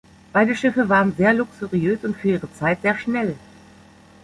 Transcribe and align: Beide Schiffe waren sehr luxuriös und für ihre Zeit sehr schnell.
Beide 0.33 0.55
Schiffe 0.55 0.89
waren 0.89 1.13
sehr 1.15 1.31
luxuriös 1.31 2.03
und 2.03 2.17
für 2.17 2.29
ihre 2.29 2.51
Zeit 2.53 2.81
sehr 2.81 2.97
schnell. 2.97 3.35